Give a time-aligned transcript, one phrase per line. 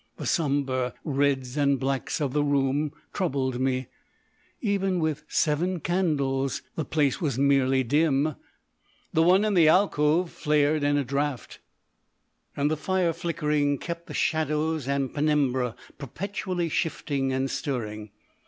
[0.17, 3.85] The sombre reds and blacks of the room troubled me;
[4.59, 8.35] even with seven candles the place was merely dim.
[9.13, 11.59] The one in the alcove flared in a draught,
[12.57, 18.09] and the fire flickering kept the shadows and penumbra perpetually shifting and stirring.